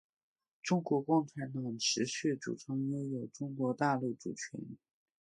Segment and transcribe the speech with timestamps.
[0.63, 4.59] 中国共产党持续主张拥有中国大陆主权。